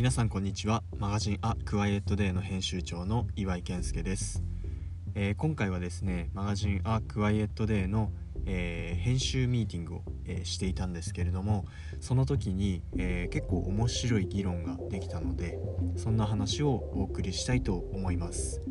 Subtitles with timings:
[0.00, 0.82] 皆さんこんにちは。
[0.96, 4.42] マガジンアクワイエットデーの編集長の岩井健介です、
[5.14, 8.10] えー今回はですねマガジンアクワイエットデーの、
[8.46, 11.66] えー編集ミーティングを、えーしていたんですけれども
[12.00, 15.58] その時に、え結構面白い議論ができたので
[15.96, 18.62] そんな話をお送りしたいと思います、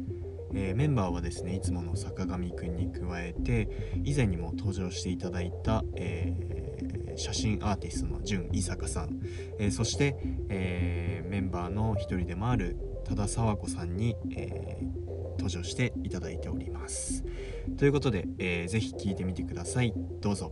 [0.56, 6.70] えーメンバーはですねいつもの坂上くんに加えて以前にも登場していただいた、えー
[7.16, 9.20] 写真アーティストの純伊坂さん、
[9.60, 10.16] えーそして、
[10.48, 17.24] えメンバーの一人でもある多田沢子さんに、えー登場していただいております。
[17.78, 19.94] ということで、えーぜひ聞いてみてください。
[20.20, 20.52] どうぞ。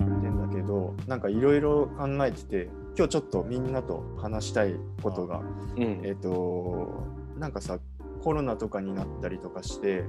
[0.00, 5.40] やってんだけどなんかいろいろ考えてて今日ちょっとみんなと話したいことが
[5.76, 6.00] うん。
[6.04, 7.02] えっ、と
[7.38, 7.78] なんかさ
[8.24, 10.04] コロナとかになったりとかして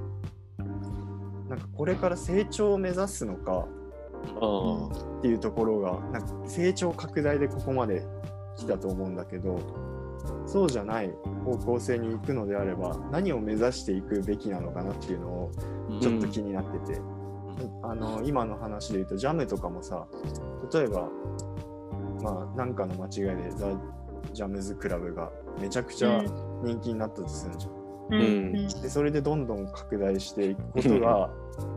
[1.50, 3.68] なんかこれから成長を目指すのか
[4.40, 8.06] あっていうところがなんか成長拡大でここまで
[8.56, 9.60] 来たと思うんだけど
[10.46, 11.10] そうじゃない
[11.44, 15.52] 方向性に行くのであれば何を目指していくべきなのかなっていうのを
[16.00, 17.00] ちょっと気になってて、
[17.82, 20.06] あの今の話で言うとジャムとかもさ
[20.72, 21.08] 例えば
[22.22, 23.68] まあなんかの間違いでザ・
[24.32, 26.24] ジャムズクラブがめちゃくちゃ
[26.64, 27.75] 人気になったとするんじゃん。
[28.10, 28.20] うん。
[28.20, 28.52] うん。
[28.52, 31.30] でそれでどんどん拡大していくことが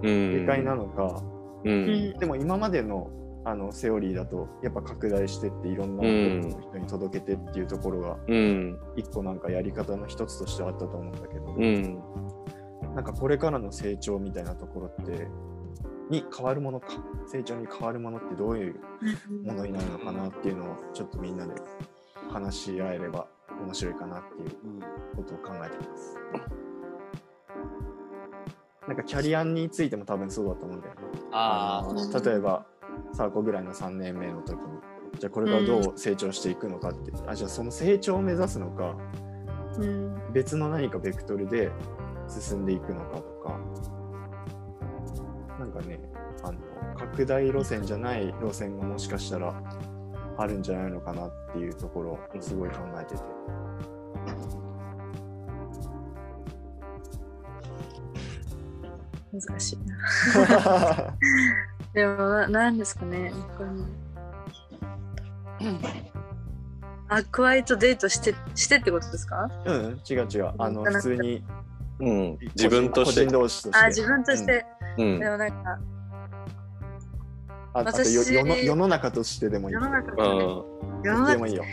[0.04, 0.40] うん。
[0.40, 1.22] 正解なのか、
[1.64, 1.86] ううん。
[2.16, 3.12] んでも今までの
[3.46, 6.42] あのセオリーだとやっぱ拡大してっていろんなうん。
[6.50, 8.80] 人に届けてっていうところがうん。
[8.96, 12.00] 一個なんかやり方の一つとしてあったと思うんだけど、うん。
[12.96, 15.28] なんかこれからの成長みたいなところって
[16.10, 16.88] に変わるものか？
[17.28, 18.76] 成長に変わるものってどういう
[19.44, 21.54] ものになるのかなっていうのをちょっとみんなで
[22.32, 23.28] 話し合えれば
[23.64, 24.50] 面白いかなっていう
[25.16, 26.18] ことを考えてます。
[28.88, 31.02] なんかキャリアについても多分そうだと思うんだよね。
[31.32, 32.66] ああの例えば
[33.14, 34.80] サーコぐらいの3年目の時に。
[35.20, 38.95] じゃあこれからどう成長していくのかって、あじゃあその成長を目指すのか
[39.78, 40.33] うん。
[40.33, 41.72] 別の何かベクトルで
[42.28, 43.60] 進んでいくのかとか。
[45.60, 46.00] なんかね
[46.42, 46.60] あの
[46.98, 49.54] 拡大路線じゃない路線がもしかしたら
[50.42, 53.22] あるんじゃないのかなっていうところをすごい考えてて。
[59.32, 61.14] 難しいな。
[61.94, 63.32] でもな、なんですかね。
[63.58, 63.70] これ
[67.11, 69.50] アクアイとデートしてしてってことですか？
[69.66, 70.54] うん、違う違う。
[70.58, 71.44] あの、うん普通に
[72.00, 73.86] うん自分として個人同士として。
[73.86, 74.66] あ、自分として。
[74.98, 75.80] うんでもなんか、
[77.74, 79.76] ああと世の世の中としてでもいい。
[79.76, 80.26] 世の中あ
[81.04, 81.64] 世の中でもいいよ。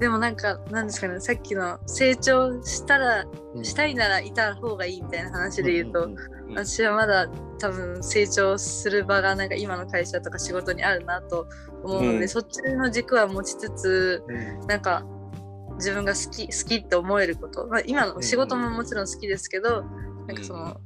[0.00, 3.24] でもなんか、なんですかね、さっきの成長したら、
[3.54, 3.64] うん。
[3.64, 6.18] したいならいた方がいいみたいな話で言うと、んんん
[6.56, 7.28] 私はまだ
[7.60, 11.46] 多分成長する場がなんか今の会社とか仕事にあるなと
[11.84, 12.28] 思うので、うん。
[12.28, 14.32] そっちの軸は持ちつつう
[14.64, 14.66] ん。
[14.66, 15.04] なんか
[15.76, 19.82] 自分が好き好きって思えること、まあ、今の仕事ももちろん好きですけど、
[20.26, 20.80] なんかその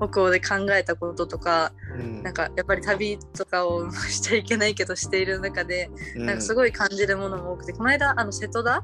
[0.00, 2.22] 北欧で考えたこととか、うん。
[2.22, 6.26] なんかやっぱり旅とかをしちゃいけないけどしている中で、うん。
[6.26, 8.78] なんかすごい感じるものも多くてこの間あの瀬戸田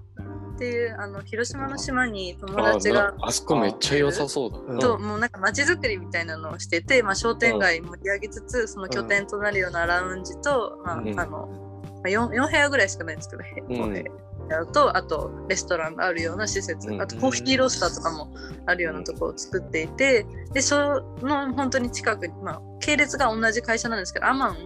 [0.56, 4.59] っていうあの広島の島に友あ達があそこめっちゃ良さそうだ。
[4.59, 4.78] うん。
[4.78, 11.19] ともうなんか街づくりみたいなのをしてて、まあ、商店街盛り上げつつその拠点となるようなラウンジと、まあうん。
[11.19, 11.49] あの
[11.97, 14.05] まあ 4, 4部屋ぐらいしかないんですけど、うん
[14.46, 17.00] 部屋とあとレストランがあるような施設、うん。
[17.00, 18.32] あとコーヒーロースターとかも
[18.66, 24.56] あるようなところを作っていてでその本当に近くに、まあ、系列が同じ会社なんですけどアマン？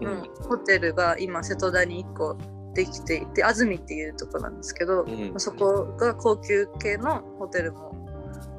[0.00, 2.36] のホテルが今瀬戸田に1個
[2.74, 5.34] できていて安住っていうところなんですけど、うん。
[5.36, 7.92] そこが高級系のホテルも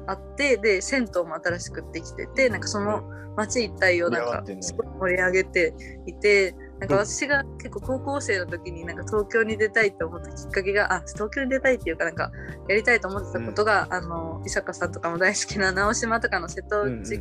[0.06, 3.02] あってで銭湯も新しくできててなんかその
[3.36, 5.74] 街一帯をなんかすごい盛り上げて
[6.06, 12.30] いてなんか私が結構高校生の時になんか東京に出たいって思ったきっかけがあ東京に出たいっていうかなんか
[12.68, 17.02] やりたいと思ってたことが、あの伊坂さんとかも大好きな直島とかの瀬戸うんうん。
[17.02, 17.20] 内国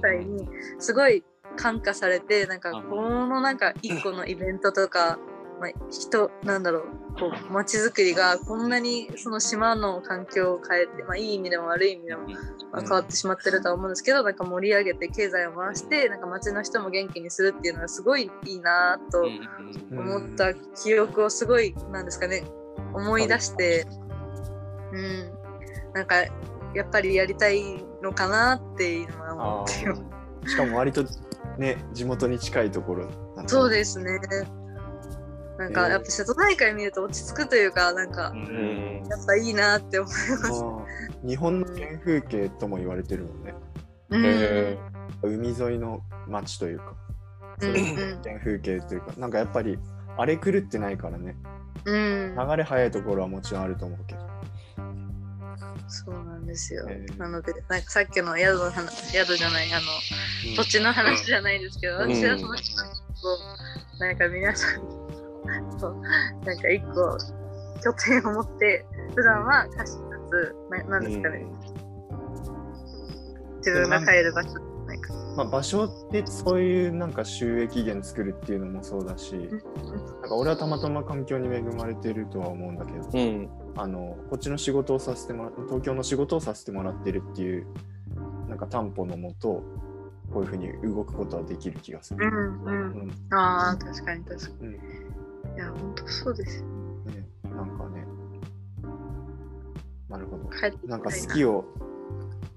[0.00, 0.48] 際芸に
[0.78, 1.24] すごい
[1.56, 5.18] 感化されてなんかこのなんか一個のイベントとか、
[5.60, 6.82] まあ、人なんだろう
[7.18, 12.28] こう街づくりがこんなにその島の環境を変えて、まあ、いい意味でも悪い意味でも、
[12.72, 19.24] まあ、変わってしまってるとは思うんですけどなんか盛り上げて経済を回してなんか街の人も元気にするっていうのがすごいいいなと
[19.90, 22.44] 思った記憶をすごいなんですかね
[22.94, 23.86] 思い出して、
[24.92, 25.30] うん、
[25.94, 26.16] なんか
[26.74, 31.04] やっぱりやりたいのかなっていうのは思あってしかも割と
[31.58, 33.08] ね地元に近いところ
[33.46, 34.20] そうですね。
[35.58, 39.02] なんかえーやっぱ瀬戸内海見ると落ち着くというかなんかうん。
[39.08, 40.62] やっぱいいなって思います。
[40.62, 43.54] あ日本の原風景とも言われてるもんね。
[44.10, 44.24] うん。
[44.24, 44.78] へ
[45.22, 46.94] 海沿いの街というか、
[47.60, 47.72] うん
[48.22, 49.78] 原風景というか、なんかやっぱり
[50.16, 51.36] 荒れ狂ってないからね、
[51.84, 52.36] うん。
[52.36, 54.20] 流れ速いところはもちろんあると思うけど。
[55.88, 56.86] そうなんですよ。
[56.88, 57.18] へー。
[57.18, 62.14] なので、なんかさっきの宿の話、宿じゃない、あの、土地の話じゃないですけど、うん。
[62.14, 62.88] 私はその人こ
[63.96, 64.97] う、なんか皆さんに、
[65.52, 67.18] なんか一個
[67.82, 68.84] 拠点を持って、
[69.14, 70.00] 普段は貸しつ
[70.30, 71.46] つ、ななんですかね、
[73.58, 75.14] 自分が帰る場所ないか。
[75.36, 79.50] まあ、場所でそういうなんか収益源作るっていうのもそうだし、なん
[80.22, 83.48] か俺はたまたま環境に恵まれてるとは思うんだけど、うん。
[83.76, 87.66] あのこっちの仕事をさせてもら東京の仕事をさせてもらってるっていう
[88.48, 89.62] なんか担保のもと
[90.32, 92.26] こういうふうに動くことはできる気がする。
[92.26, 92.66] うんう。
[92.66, 94.78] うんんああ、確かに確かうんに。
[95.58, 96.66] いや、本当そうですよ。
[97.06, 98.06] ね、なんかね
[100.08, 100.44] なるほど。
[100.50, 101.64] 帰ってきたいなんか好きを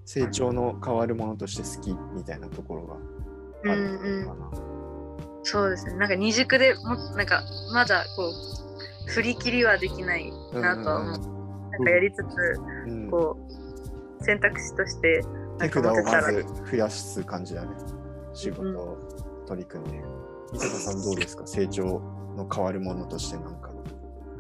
[0.05, 4.51] 成長の変わるものとして好きみたいなところがあるのかな。
[5.41, 5.95] そうですね。
[5.95, 7.41] なんか二軸でも、なんか
[7.73, 8.29] まだこ
[9.07, 11.17] う、振り切りはできないなとは思う。
[11.71, 12.27] なんかやりつつ、
[12.85, 13.35] うんこ
[14.19, 15.25] う、選択肢として、
[15.57, 16.21] な手札をま。
[16.21, 17.69] ず増やす感じだね。
[18.33, 18.97] 仕事を
[19.47, 20.03] 取り組んで。
[20.53, 21.47] 伊坂さんどうですか？
[21.47, 21.99] 成長
[22.35, 23.71] の変わるものとしてなんか。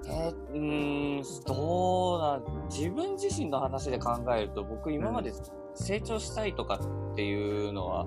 [0.07, 5.31] えーうーん、どうなん、自分自身の話で考えると、僕今まで
[5.75, 6.79] 成長したいとか
[7.11, 8.05] っていうのは、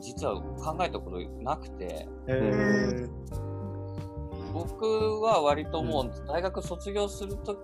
[0.00, 3.06] 実は考えたことなくて、え
[4.52, 4.84] 僕
[5.20, 7.56] は割ともう大学卒業すると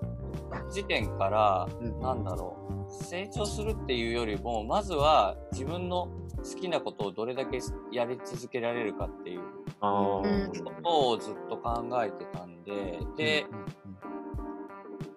[0.71, 2.57] 時点から、ーなんだろ
[2.89, 6.09] う、成長するっていうよりも、まずは自分の
[6.39, 7.59] 好きなことをどれだけ
[7.93, 9.41] やり続けられるかっていう
[9.81, 13.47] あうことをずっと考えてたんで、で、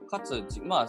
[0.10, 0.88] かつ、じまあ、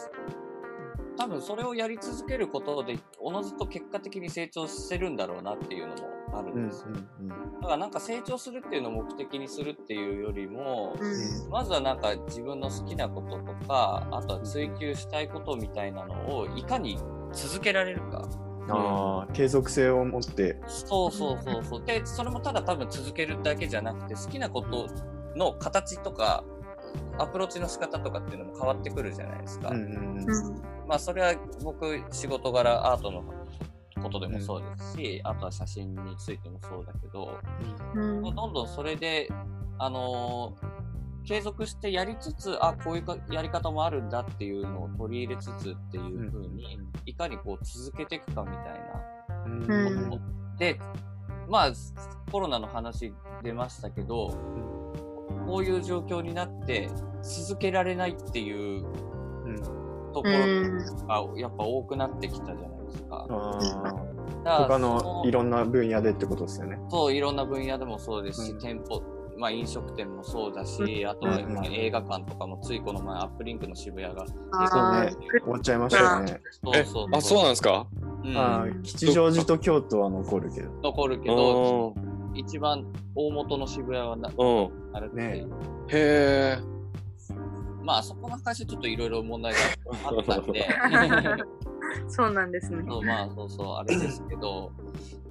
[1.17, 6.89] 多分それをやり続けることで、おのずと結果的に成長してるんだろうなっていうのもあるうんんですよ。
[6.89, 16.99] うんだからなんか成長するっていうのを目的にするっていうよりも、うんまずはなんか自分の好きなこととか、あとは追求したいことみたいなのをいかに
[17.33, 18.50] 続けられるか。
[18.73, 20.57] あー継続性を持って。
[20.67, 21.85] そうそうそうそう。
[21.85, 24.89] で、それもただ多分続けるだけじゃなくて、好きなこと
[25.37, 26.45] の形とか、
[27.19, 29.71] アプローチの仕方とかっていうのも変わってくるじゃないですか。
[29.71, 33.23] うんうんうんまあそれは僕仕事柄アートの
[34.03, 37.39] ことでもそうですし、あとは写真についてもそうだけど、
[37.95, 39.29] うんどんどんそれで、
[39.79, 40.70] あのー
[41.31, 48.81] 継続してやりつつ、あ、こういうかやり方もあるんだっていうのを取り入れつつっていう風に、いかにこう続けていくかみたい
[49.29, 49.45] な。
[49.45, 50.13] うん。
[50.13, 50.57] うん。
[50.59, 50.81] で、
[51.49, 51.73] まあ、
[52.33, 54.35] コロナの話出ましたけど、
[55.47, 56.91] こういう状況になって
[57.23, 58.85] 続けられないっていう
[59.45, 59.57] うん。
[60.13, 63.25] とこうんろがやっぱ多くなってきたじゃないですか。
[63.31, 64.43] あー。
[64.43, 66.77] だから他そのいろんな分野でってことですよね。
[66.91, 68.59] そう、いろんな分野でもそうですし、うん。
[68.59, 69.01] 店舗、
[69.41, 76.41] まあ飲食店もそうだし、あとはうんまあ映画館とかもついこの前アップリンクの渋谷が、あそうーね終わっちゃいましたよね。
[76.75, 77.87] えそうそうあ、そうなんですか？
[78.23, 80.71] うんあー吉祥寺と京都は残るけど。
[80.83, 82.37] 残るけうど、ん。
[82.37, 82.85] 一番
[83.17, 84.71] 大元の渋谷はなうん。
[84.93, 85.47] あれね
[85.89, 86.59] へえ。
[87.83, 89.59] まあそこの話ちょっといろいろ問題が
[90.05, 90.69] あったんで、
[92.09, 92.85] そうなんですね。
[92.87, 94.71] そうまあそうそうあれですけど、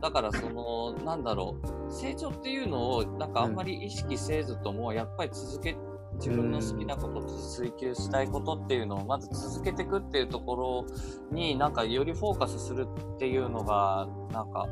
[0.01, 5.75] だからそのなんだろう成長っていうのをなんかあんまり意識せずとも、やっぱり続け
[6.15, 10.86] 自分の好きなことと追求したいことっていうのをまず続けていくっていうところ
[11.32, 14.68] になんかよりフォーカスするっていうのがなんか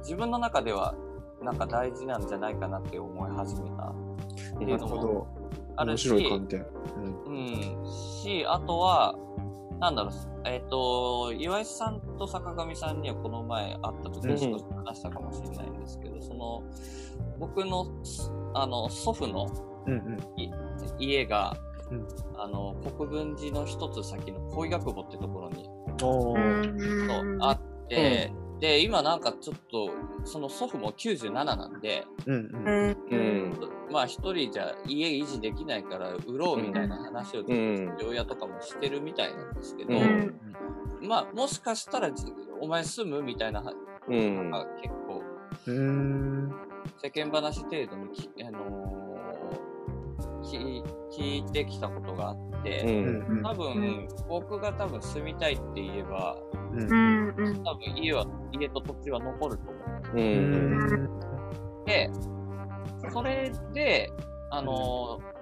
[0.00, 0.94] 自分の中では
[1.42, 5.08] なんか大事なんじゃないかなって思い始めたっていなるほうのもど。
[5.08, 5.44] 面
[5.76, 6.66] あるし、白い観点。
[7.26, 7.86] うん。
[8.22, 9.16] し、あとは、
[9.84, 10.12] なんだろう、
[10.46, 16.62] えっ、と、岩井さんと坂上さんにはこの前会った時に少し話したかもしれないんですけど、その、
[17.38, 17.86] 僕の、
[18.54, 19.46] あの、祖父の
[19.86, 20.18] うんうん。
[20.98, 21.54] 家が、
[21.90, 22.08] うん。
[22.38, 25.68] あの、国分寺の一つ先の恋学墓ってところに、
[27.42, 29.90] あって、で、今なんかちょっと、
[30.24, 33.16] その祖父も97なんで、うんううんんう
[33.48, 33.52] ん。
[33.90, 40.40] まあ一人じゃ家維持できないから売ろうみたいな話をとうん父親とかもしてるみたいなんですけど、うん
[41.02, 42.24] まあもしかしたらじ
[42.60, 43.72] お前住むみたいなは
[44.08, 44.50] うん。
[44.50, 45.22] が結構
[45.66, 46.54] うーん
[47.02, 48.94] 世間話程度にき、あのー
[50.44, 53.42] 聞聞いてきたことがあっうて、ん。
[53.42, 56.36] 多分僕が多分住みたいって言えば
[56.74, 57.46] うんううん。
[57.46, 57.64] んうん。
[57.64, 59.80] 多分家は家と土地は残ると思
[60.14, 60.16] う。
[60.16, 61.04] うん。
[61.04, 61.06] ん。
[61.82, 62.10] って
[63.12, 64.10] それで
[64.50, 65.33] あのー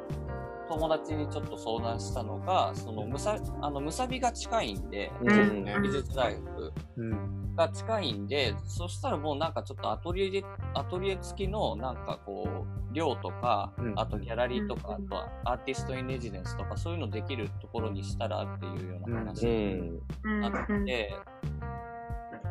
[0.73, 7.55] 友達にちょっと相談したのが、そのむさあのむさびが近いんで、うん美術大学うん。
[7.55, 20.01] が近いんで、そしたらもうなんかちょっとアトリエで、アトリエ付きのなんかこう、寮とかうん、あとギャラリーとか、うんあとはアーティストインレジデンスとか、そういうのできるところにしたらっていうようなう話ん。
[20.25, 21.15] うんになって、
[21.61, 21.62] だ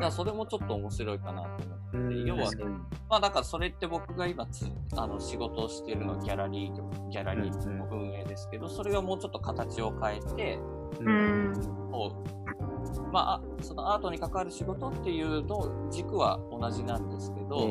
[0.01, 1.97] からそれもちょっっと面白いかなと思って。
[1.97, 2.25] うん。
[2.25, 2.51] 要は
[3.09, 4.65] まあだからそれって僕が今つ
[4.95, 10.59] あの仕事をしているのはギャラリーギャラリーの運営ですけど、それがもうちょっと形を変えて、
[10.99, 11.53] うん。
[13.11, 17.67] まああそのアートに関わる仕事っていうの軸は同じなんですけど、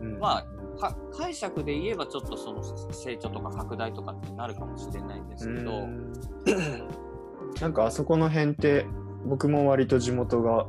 [0.00, 0.18] うん。
[0.18, 0.46] まあ
[0.80, 2.62] か解釈で言えばちょっとその
[2.92, 6.12] 成長とか拡大とかってなるかもしれないんですけど、うん。
[7.60, 8.86] なんかあそこの辺って
[9.26, 10.66] 僕も割と地元が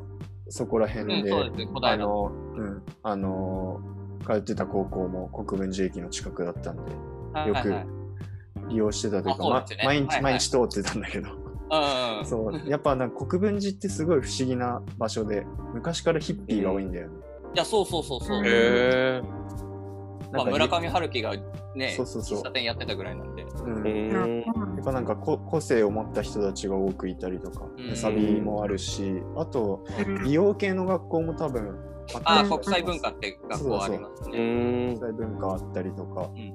[0.53, 1.72] そこら辺で、うんですね。
[1.74, 3.81] 小あ平の、うん、あの
[4.24, 6.98] 通ってた高校も国分寺駅の近くだったんでよ
[7.31, 7.69] くはいはい。
[7.69, 7.86] はい
[8.69, 10.22] 利用してたというか、毎日、はいはい。
[10.22, 11.29] 毎日通ってたんだけど。
[11.31, 12.69] うんうんそう。
[12.69, 17.13] やっぱなんか国分寺ってすごい不思議な場所で昔からヒッピーが多いんだよね、
[17.55, 19.22] いやそうそうそうそう、うんへえ。
[20.31, 21.36] まあ、村上春樹が
[21.75, 22.39] ねそうそうそう。
[22.39, 24.43] 喫茶店やってたぐらいなんで、うん
[24.84, 29.84] ぱなんかこ個性を持った人たちが多くいたりとか、うんむさびもあるし、あと
[30.24, 31.78] 美容系の学校も多分
[32.25, 34.92] ああ、うん国際文化って学校ありますうね。
[34.92, 35.00] ん国。
[35.00, 36.54] 際文化あったりとか、うん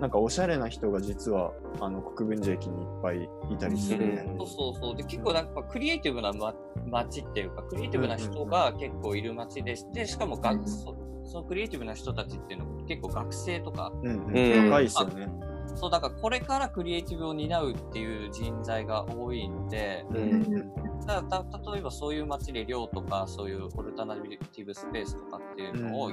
[0.00, 4.34] なんかおしゃれな人が実はあの国分寺駅にいっぱいいたりするね。
[4.38, 4.96] そうそうそう。
[4.96, 6.54] で、結構なんかクリエイティブな、ま、
[6.86, 15.28] 街っていうか、クリエイティブな人が結構いる街でして、しかもが、うんそそのクリエイティブな人たちっていうのも結構学生とか、うん、うんうん若いっすよね。
[15.76, 20.42] そう、だからこれからクリエイティブを担うっていう人材が多いんで、ううん。
[20.42, 20.74] ん
[21.06, 26.10] だた例えばそういう街で寮とかそういうオルタナティブスペースとかっていうのを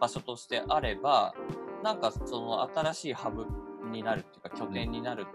[0.00, 1.34] 場所としてあれば、
[1.84, 3.46] なんかその新しいハブ
[3.92, 5.26] になるっていうか拠点になる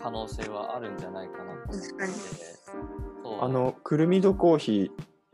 [0.00, 3.44] 可能性はあるんじゃないかなと思って確かにそう。
[3.44, 4.90] あのくるみどコーヒ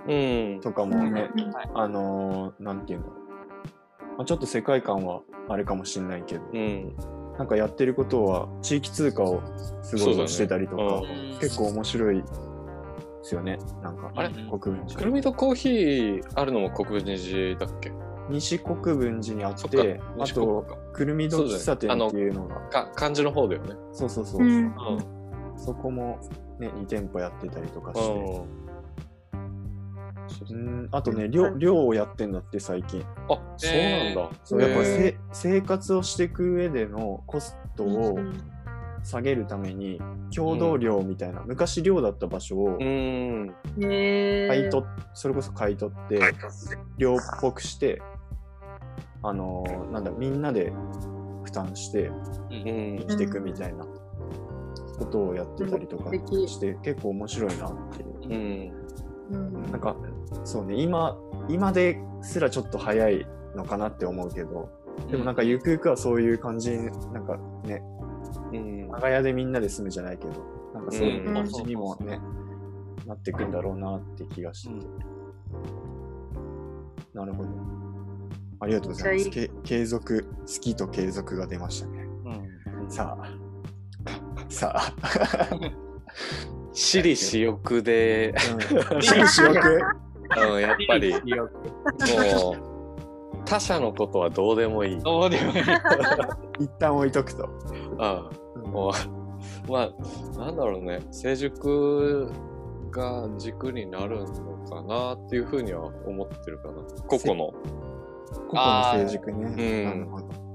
[0.07, 0.11] うん。
[0.11, 0.61] ー。
[0.61, 1.71] とかもね、はい。
[1.75, 3.19] あのーなんていうんだろう、
[4.19, 6.97] まあ、ちょっと世界観はあれかもしれないけど、うん。
[7.40, 9.40] なんかやってることは地域通貨を
[9.80, 11.32] すごいしてたりとか、ね。
[11.32, 11.38] うん。
[11.38, 12.28] 結構面白いで
[13.23, 13.59] すよね。
[13.82, 14.28] なんか、あれ？
[14.28, 14.99] うん国分寺。
[14.99, 17.92] くるみとコーヒーあるのも国分寺だっけ？
[18.28, 23.75] 西国分寺にあって、あとか、くるみど喫茶店っていうのが、か漢字の方だよね。
[23.94, 24.44] そうそうそう、う。
[24.44, 24.49] ん。
[24.49, 24.75] うん。
[25.56, 26.18] そこも
[26.59, 28.42] ね、2店舗やってたりとかして、
[30.50, 33.04] うん、あとね、寮寮をやってんだって最近。
[33.28, 34.30] あ、そうなんだ。
[34.44, 38.18] そうやっぱへせ生活をしていく上でのコストを
[39.02, 40.00] 下げるために、
[40.34, 46.20] 共同寮みたいな、昔寮だった場所を買い取っ、それこそ買い取って、
[46.99, 48.02] 寮っぽくして、
[49.22, 50.72] あのーなんだ、みんなで
[51.44, 52.14] 負担してうん。
[52.14, 52.58] う
[52.94, 53.84] ん生きていくみたいな
[54.99, 58.10] ことをやってたりとかして、結構面白いなっていう。
[58.22, 58.79] うん。
[59.30, 59.96] うんなんか、
[60.44, 61.16] そうね、今、
[61.49, 64.70] 今ですらちょっと早いのかなって思うけど、
[65.10, 67.82] でもなんかゆくゆくはそういう感じに、なんかね、
[68.52, 68.88] うん。
[68.88, 70.32] 長屋でみんなで住むじゃないけど、
[70.75, 72.20] なんかそういう感じにもうんね、
[73.06, 74.87] なっていくんだろうなって気がしてて。
[77.14, 77.49] なるほど。
[78.60, 79.30] ありがとうございます。
[79.30, 82.06] け継続、好きと継続が出ましたね。
[82.25, 83.28] うんさあ、
[84.49, 84.92] さあ、
[86.72, 88.34] 私利私欲で、
[88.70, 89.80] うん、私利私欲
[90.52, 91.44] うん、やっぱり、も
[92.52, 94.98] う、他者のことはどうでもいい。
[95.00, 95.62] どうでもいい。
[96.60, 97.48] 一旦置いとくと。
[97.98, 98.92] あうんもう、
[99.70, 99.90] ま
[100.36, 102.30] あ、なんだろうね、成熟
[102.90, 104.26] が軸になるの
[104.68, 106.74] かなっていうふうには思ってるかな。
[107.08, 107.52] 個々の。
[108.48, 109.44] 個々の成熟ね。
[109.44, 110.50] うんなるほど。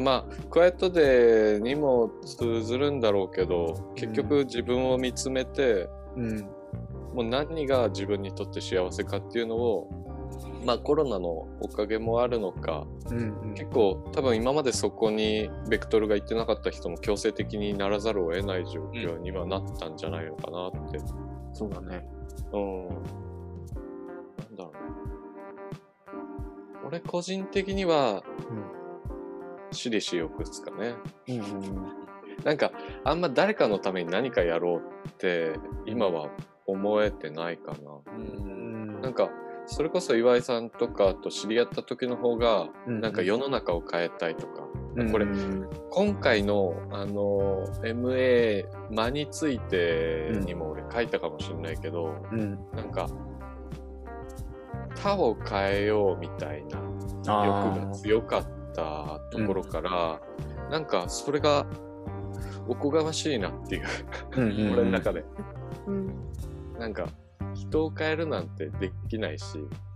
[0.00, 6.38] まあ、クワイエットデーにも通ずるんだろうけど、結局自分を見つめて、うん。
[7.14, 9.90] もう何が自分にとって幸せかっていうのを、
[10.64, 13.54] まあコロナのおかげもあるのか、うん、うん。
[13.54, 20.98] 結構多分今までそこにベクトルがいってなかった人も強制的にならざるを得ない状況にはなったんじゃないのかなって。
[21.52, 22.06] そうだね。
[22.52, 22.88] うん。
[22.88, 22.96] なん
[24.56, 24.72] だろう。
[26.86, 28.22] 俺個人的には、
[29.74, 30.94] 私利私欲ですかね。
[31.28, 32.04] うん。
[32.44, 32.72] なんか、
[33.04, 36.30] あんま誰かのために何かやろうって、今は
[36.66, 38.00] 思えてないかな。
[38.16, 39.00] うん。
[39.00, 39.30] なんか、
[39.66, 52.58] それこそ岩井さんとかと知り合った時の方が、うんなんか世の中を変えたいとか、うん、これうん今回の、あの、MA、間についてにも俺書いたかもしれないけど、うん。
[52.74, 53.08] なんか、
[55.02, 56.78] 他を変えようみたいな
[57.24, 60.20] 欲あが強かったところから、
[60.70, 61.66] なんかそれが
[62.66, 63.84] おこがましいなっていう、
[64.36, 64.72] うんうんうん。
[64.72, 65.24] 俺の中で。
[65.86, 66.14] うん。
[66.78, 67.06] なんか、
[67.54, 69.44] 人を変えるなんてできないし、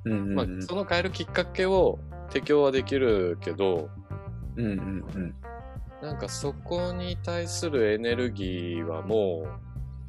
[0.04, 0.34] うんうんうん。
[0.34, 3.90] まあ、その変えるきっかけを提供はできるけど、
[4.56, 5.34] うんうんうん。
[6.02, 9.46] なんかそこに対するエネルギーはも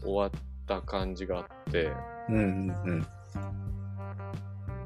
[0.02, 0.32] う終わっ
[0.68, 1.92] た感じがあって、
[2.30, 2.44] うんうん
[2.86, 3.08] うん。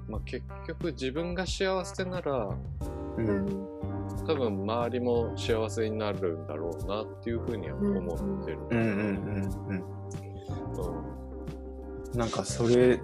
[0.08, 2.58] まあ、結局自分が幸せならう
[3.18, 3.73] うんん
[4.26, 8.60] 多分周りも幸せになるんだろうなっていうふうには思ってる。
[8.70, 8.98] うんうんうん
[9.68, 9.84] うん。
[12.14, 12.18] うん。
[12.18, 13.00] なんかそれ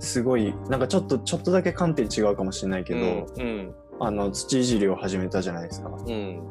[0.00, 5.88] すごいなんかちょっとちょっとだけ観点違うかもしれないけど、うんあの土いじりを始めたじゃないですか。
[5.90, 6.42] うん。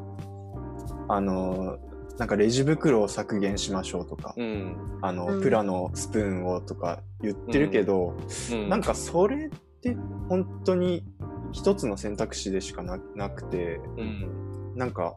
[1.10, 1.77] あの
[2.17, 5.00] なんかレジ袋を削減しましょうとか、うん。
[5.01, 8.15] あの、うんプラのスプーンをとか言ってるけど、
[8.51, 8.70] うん。
[8.70, 9.50] なんかそれっ
[9.81, 9.98] て
[10.29, 11.03] 本当に
[11.51, 14.75] 一つの選択肢でしかななくてうん。
[14.75, 15.15] なんか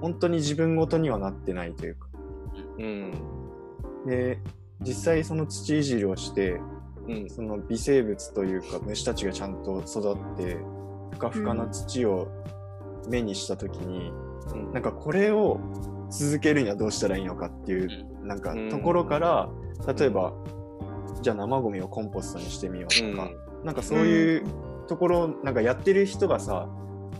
[0.00, 2.08] 本当に自分ごとにはなってないというか。
[2.78, 3.12] うん。
[4.06, 4.38] で
[4.80, 6.60] 実際その土いじりをして
[7.06, 7.30] うん。
[7.30, 10.58] その微生物というか虫たちがちゃんと育って
[11.12, 12.28] ふかふかな土を
[13.08, 14.12] 目にした時に、
[14.52, 14.72] うん。
[14.72, 15.60] なんかこれを
[16.10, 19.48] 続けるにはどうしたらいいのかっていう、なんかところから
[19.86, 20.32] 例えば、
[21.22, 23.30] じゃあ生ゴミをコンポストにしてみようとか、
[23.64, 24.44] なんかそういう
[24.88, 26.68] ところなんかやってる人がさ、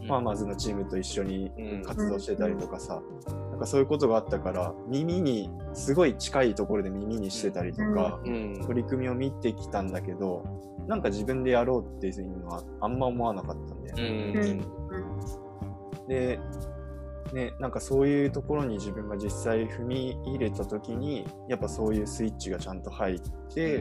[0.02, 1.82] ファーマーズのチームと一緒にうん。
[1.82, 3.02] 活動してたりとかさ、
[3.50, 8.64] なんかそういうことがあったから耳にすごい近いところで耳にしてたりとか、うん。
[8.66, 10.44] 取り組みを見てきたんだけど
[10.87, 14.52] なんか自分でやろうっていうのはあんま思わなかったんだようね。
[14.54, 14.60] ん。
[16.08, 16.40] で
[17.32, 23.20] ねなんかそういうところに自分が実際踏み入れた時にやっぱそういうスイッチがちゃんと入っ
[23.52, 23.78] て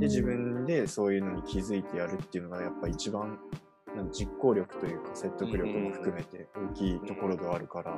[0.00, 3.38] で自分でそういうのに気づいてやるっていうのがやっぱ一番
[3.96, 7.96] なんか実行力というか説得力も含めて大きいところではあるから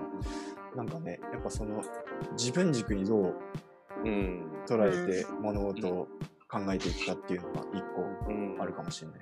[0.76, 1.82] なんかねやっぱその
[2.32, 3.34] 自分軸にどう
[4.04, 4.46] うん。
[4.66, 6.08] 捉えて物事を
[6.48, 9.20] 考えていくかっていうのが一個うんあるかもしれない。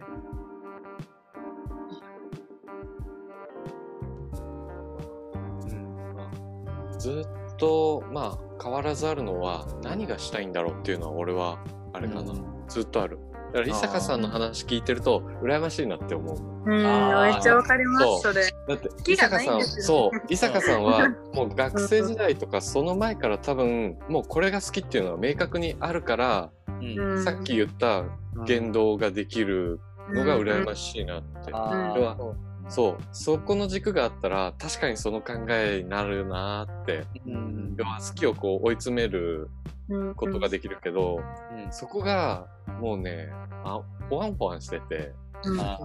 [7.09, 11.59] ずっとまあ変わらずあるのは何がしたいんだろうっていうのは俺は
[11.92, 12.35] あれかな、
[12.68, 13.18] ずっとある。
[13.53, 16.38] だから伊坂さんの話聞いてると羨ましいなって思う。
[16.66, 18.42] うん、めっちゃわかります、それ。
[18.68, 20.21] だって伊坂さんそう。
[20.29, 26.99] 伊坂さんはもう学生時代とかその前から多分もうこれが好きっていうのは明確にあるから、うん。
[26.99, 28.05] うんさっき言った
[28.47, 32.96] 言動ができるのが羨ましいなって、あれはーそう。
[33.12, 37.74] そこの軸があったら確かにその考えになるなーってうん。
[37.78, 39.48] 要は好きをこう追い詰める
[39.88, 40.14] うん。
[40.14, 41.20] ことができるけど、
[41.52, 41.72] うん。
[41.72, 42.46] そこが
[42.81, 43.28] もうね
[43.64, 45.12] あポワンポワンしてて
[45.44, 45.61] うん。
[45.61, 45.78] あ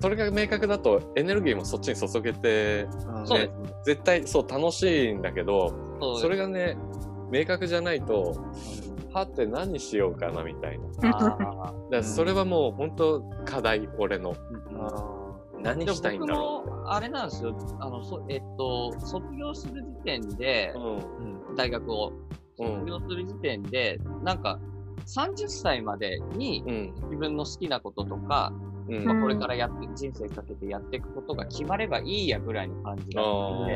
[0.00, 3.50] それが明確だとエネルギーもそっちに注げてうんそうです
[3.84, 6.78] 絶対そう楽しいんだけどそれがね
[7.30, 8.42] 明確じゃないと
[9.12, 11.12] はって何しようかなみたいな。
[11.12, 14.34] だかあらそれはもう本当課題俺の。
[14.78, 15.19] あ
[15.62, 17.56] 何ーしたいんだろ僕もあれなんですよ。
[17.80, 21.56] あの、そえっと、卒業する時点でう、うん。
[21.56, 22.12] 大学を。
[22.58, 22.66] うん。
[22.66, 24.58] 卒業する時点で、なんか、
[25.06, 26.94] 30歳までにうん。
[27.04, 28.52] 自分の好きなこととか、
[28.88, 29.04] うん。
[29.04, 33.66] まあ、これからやって、人生かけてやっていくことが決まればいいやぐらいの感じだったの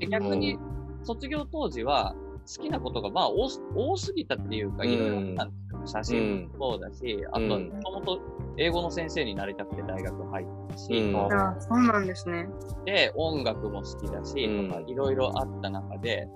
[0.00, 0.58] で、逆に
[1.02, 2.14] 卒業当時は
[2.56, 4.90] 好きなことがまあ多す多すぎたっていうか、うん。
[4.90, 5.54] いろいろあったんで
[5.86, 6.02] すよ。
[6.02, 8.20] 写真もそうだし、あともともと
[8.56, 12.48] 英語の先生になりたくて大学入ったし、うんあそうなんですね。
[12.84, 14.40] で、音楽も好きだし、
[14.86, 16.28] いろいろあった中で、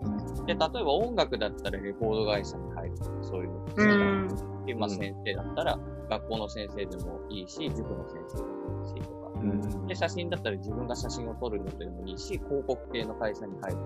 [0.46, 3.88] で、例えば音楽だったらレコード会社に入るとか、そういうの好きだう
[4.24, 4.28] ん。
[4.66, 9.26] し、まあ先生だったら学校の先生でもいいし、塾の先生でもいいしとか。
[9.40, 13.78] うんで、写真だったら自分が写真を撮るのでもいいし、広告系の会社に入る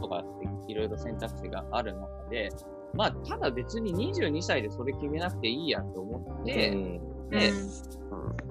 [0.00, 2.50] とかっていろいろ選択肢がある中で、
[2.94, 6.76] まあ、ただ別に22歳でそれ決めなくていいやと思って、
[7.30, 7.52] で、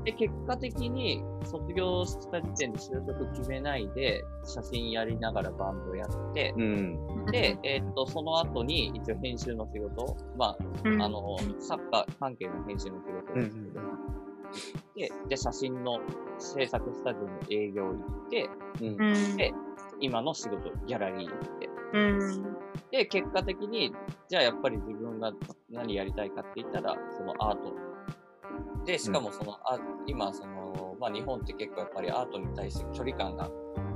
[0.03, 7.25] で、結果的に卒業した時点で就職決めないで、写真やりながらバンドやって、うん。
[7.31, 11.01] で、えーっと、その後に一応編集の仕事、まうん。
[11.01, 13.51] あ、あの、サッカー関係の編集の仕事をうん。
[14.53, 15.99] して、で、写真の
[16.37, 18.49] 制作スタジオの営業行って、
[18.81, 18.87] うん。
[18.87, 19.37] うん。
[19.37, 19.53] で
[19.99, 22.43] 今の仕事、ギャラリー行って、うん。
[22.91, 23.93] で、結果的に、
[24.27, 25.31] じゃあやっぱり自分が
[25.69, 27.73] 何やりたいかって言ったら、そのアート。
[28.85, 33.49] で、しかもその、あ今、その、まあ日本って結構やっぱりアートに対して距離感が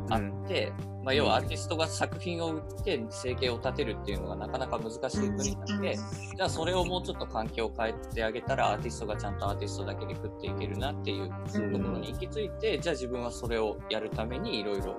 [0.10, 0.74] あって、
[1.04, 14.96] まあ要はアーティストが作品を売って生計を立てるっていうのがなかなか難しい国なんで、じゃあそれをもうちょっと環境を変えてあげたらアーティストがちゃんとアーティストだけで食っていけるなっていうところに行き着いて、じゃあ自分はそれをやるためにいろいろ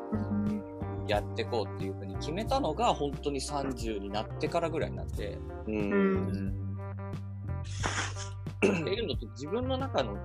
[1.09, 5.71] やってこうっていうふうに決めたのが本当に30になってからぐらいになって、う。
[5.71, 5.91] うん
[6.49, 6.63] ん
[8.59, 10.17] っていうのと自分の中の、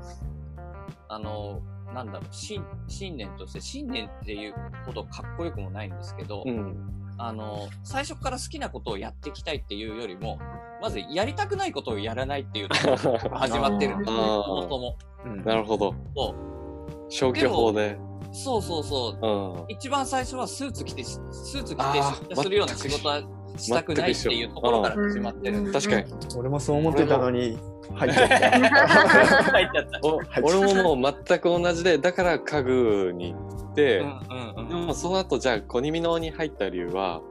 [1.10, 1.62] あの、
[1.94, 4.54] なんだろう、信信念として、信念っていう
[4.86, 6.76] ほどかっこよくもないんですけど、うん。
[7.18, 10.40] あの、最初から好きなことをやっていきたいっていうよりも、
[10.82, 14.98] まずやりたくないことをやらないっていうところから始まってるんですね、そもそも。
[15.26, 15.96] うんなるほど。
[16.16, 16.48] そう
[17.10, 17.98] 消去法で。
[18.44, 19.28] そうそうそう。
[19.28, 19.66] うん。
[19.70, 23.22] 一番最初はスーツ着てし、スーツ着て出社するような仕事は
[23.58, 26.14] したくないっていうところから始まってるんで確かに。
[26.38, 27.58] 俺もそう思ってたのに
[27.96, 28.36] 入っちゃった。
[28.38, 30.00] 入っちゃった。
[30.04, 33.40] お俺ももう全く同じで、だから家具に行
[33.72, 34.20] って、うん
[34.62, 37.22] うんでもその後じゃあコニミノに入った理由は、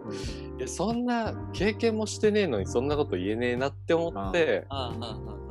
[0.59, 4.65] いやそんな経験もしてねえのにそんなこと言えねえなって思って、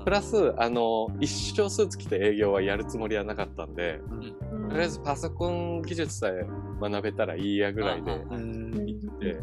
[0.06, 4.00] プラス、あの、一生スーツ着て営業はやるつもりはなかったんで、
[4.70, 6.46] とりあえずパソコン技術さえ
[6.80, 8.38] 学べたらいいやぐらいでうんう
[8.82, 9.40] ん行って、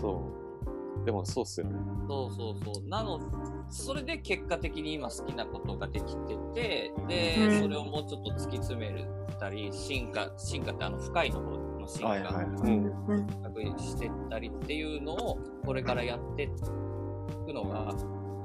[0.00, 0.32] そ
[1.00, 1.04] う。
[1.04, 1.76] でもそうっすよね。
[2.08, 2.88] そうそうそう。
[2.88, 3.20] なの、
[3.68, 9.06] それで結果的に今好きなことができてて、で、うんそれをもうちょっと突き詰め
[9.38, 12.44] たり、進化、進化ってあの深いの方の進化、はいはいはい。
[12.46, 13.26] うん。
[13.44, 17.94] 確認してったりっていうのをこれからやっていくのが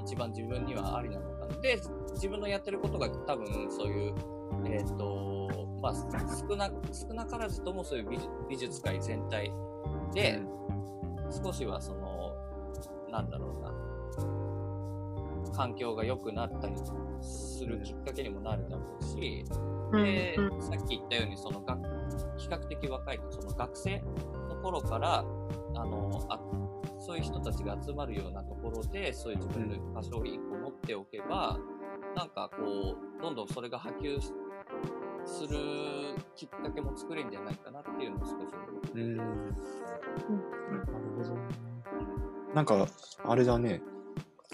[0.04, 1.29] 一番自分にはありなの。
[1.62, 1.80] で、
[2.14, 4.14] 自分のやってることが多分そういう、
[4.66, 5.50] えっ、と、
[5.82, 8.08] まあ、少な、少なからずともそういう
[8.50, 9.52] 美術界全体
[10.14, 10.42] で、
[11.44, 12.34] 少しはその、
[13.10, 13.74] なんだろうな、
[15.56, 16.76] 環境が良くなったり
[17.22, 19.46] するきっかけにもなるだろうし、
[19.92, 21.80] で、さっき言ったように、その学、
[22.38, 24.04] 比較的若い、その学生
[24.50, 25.20] の頃から、
[25.76, 26.40] あの、あ
[27.10, 31.58] そういう人たちが集まるようなところで、そういう自分の場所を一個持っておけば、
[32.16, 34.32] なんかこう、どんどんそれが波及す
[35.26, 35.58] する
[36.36, 38.44] きっかけも作れるんじゃないかなっていうのを少し思
[38.94, 39.00] う。
[39.00, 39.18] うん。
[39.18, 39.32] なる
[41.18, 41.42] ほどね。
[42.54, 42.88] なんか、
[43.24, 43.82] あれだね。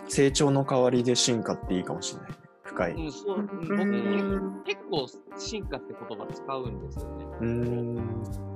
[0.08, 2.38] 成長の代わりで進化っていいかもしれないね。
[2.64, 2.92] 深い。
[2.94, 7.26] うん、そう、う僕、ん結構進化って言葉使うんですよね。
[7.42, 7.48] うー
[8.00, 8.55] ん。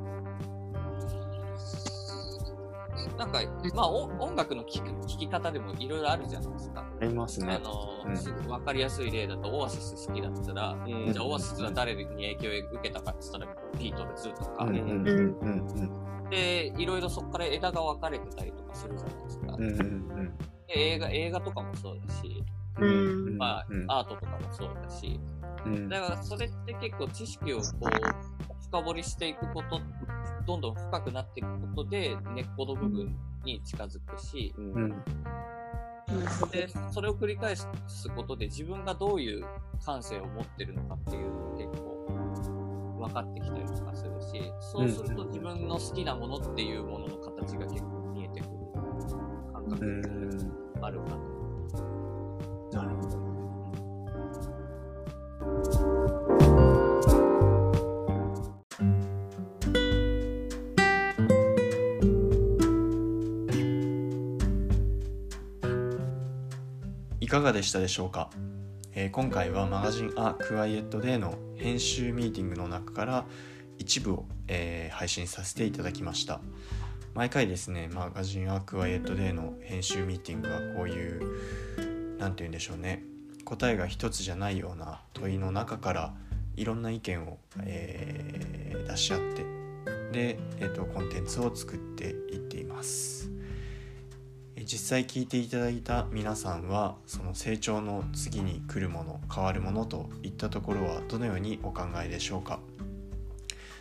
[3.20, 3.42] なんか、
[3.76, 6.86] まあ、お音楽の聴く聴き方でもいろいろあるじゃないですか。
[7.02, 7.60] ありますあね。
[7.60, 7.72] の、
[8.08, 8.18] うん。
[8.18, 11.12] すぐ分かりやすい例だと、オアシス好きだったら、うん。
[11.12, 19.56] じゃあオアシスは誰に影響を受けたかって言ったら、ビートルズとか、うんうんうんうんで、いろいろそこから枝が分かれてたりとかするじゃないですか。
[19.58, 19.84] うんうんう
[20.24, 20.38] ん。
[20.68, 22.44] で映画、映画とかもそうだし、
[22.80, 22.90] うん。
[22.90, 23.86] うんまあ、うん。
[23.92, 25.20] アートとかもそうだし、
[25.66, 25.90] うん。
[25.90, 29.82] だからそれって結構知識をこう、深掘りしていくこと、
[30.50, 35.04] どんどん深くなっていくことで、根っこの部分に近づくし、うんうん
[36.52, 37.68] で、それを繰り返す
[38.16, 39.46] ことで自分がどういう
[39.86, 48.50] 感性を持ってるのかっていうのも結構分かってきたりとかするし、そうすると自分の好きなものっていうものの形が結構見えてくる
[49.54, 50.02] 感う覚ん
[50.82, 51.29] があるかな。
[67.60, 68.30] でしたでしょうか、
[68.94, 73.26] えー今回はマガジン「ア・クワイエット・デー」の編集ミーティングの中から
[73.78, 76.40] 一部を、えー配信させていただきました。
[77.14, 83.04] 毎回ですねマガジン「ア・クワイエット・デー」の編集ミーティングはこういう何て言うんでしょうね。
[83.44, 86.14] 答えが一つじゃないような問いの中から
[86.56, 89.44] いろんな意見を、えー出し合って
[90.14, 93.30] で、えー、とコンテンツを作っていっています。
[94.66, 102.60] 実際聞いていただいた皆さんはその成長の次に来るもの変わるものといったところはどのようにお考えでしょうか？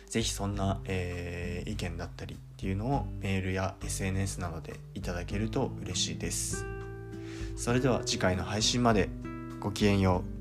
[0.09, 6.65] 是非そんな、えー意見だったりっていうのをメールや SNS などでいただけると嬉しいです。
[7.55, 9.09] それでは次回の配信まで
[9.59, 10.38] ごきげんよう。